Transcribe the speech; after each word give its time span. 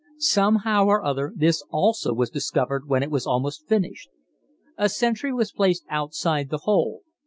Somehow 0.17 0.85
or 0.85 1.05
other 1.05 1.31
this 1.35 1.63
also 1.69 2.11
was 2.11 2.31
discovered 2.31 2.87
when 2.89 3.03
it 3.03 3.11
was 3.11 3.27
almost 3.27 3.67
finished. 3.67 4.09
A 4.75 4.89
sentry 4.89 5.31
was 5.31 5.51
placed 5.51 5.85
outside 5.91 6.49
the 6.49 6.61
hole. 6.63 7.03